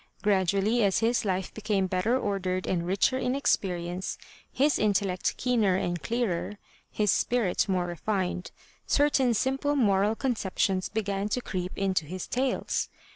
[0.23, 4.17] Gradually as his life became better ordered and richer in ex perience,
[4.51, 6.57] his intellect keener and clearer,
[6.89, 8.49] his spirit more refined,
[8.87, 12.89] certain simple moral conceptions began to creep into his tales.